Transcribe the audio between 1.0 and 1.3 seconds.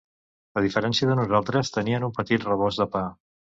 de